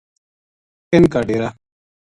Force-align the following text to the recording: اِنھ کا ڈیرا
اِنھ 0.93 1.09
کا 1.13 1.19
ڈیرا 1.27 1.49